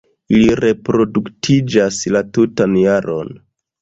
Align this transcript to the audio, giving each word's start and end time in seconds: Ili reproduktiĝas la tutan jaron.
Ili 0.35 0.47
reproduktiĝas 0.59 1.99
la 2.17 2.23
tutan 2.39 2.77
jaron. 2.85 3.31